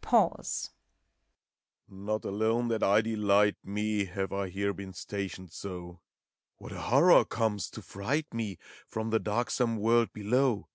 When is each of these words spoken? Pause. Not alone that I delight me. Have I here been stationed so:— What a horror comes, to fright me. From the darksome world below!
Pause. 0.00 0.70
Not 1.88 2.24
alone 2.24 2.68
that 2.68 2.84
I 2.84 3.00
delight 3.00 3.56
me. 3.64 4.04
Have 4.04 4.32
I 4.32 4.48
here 4.48 4.72
been 4.72 4.92
stationed 4.92 5.50
so:— 5.50 5.98
What 6.58 6.70
a 6.70 6.82
horror 6.82 7.24
comes, 7.24 7.68
to 7.70 7.82
fright 7.82 8.32
me. 8.32 8.58
From 8.86 9.10
the 9.10 9.18
darksome 9.18 9.76
world 9.76 10.12
below! 10.12 10.68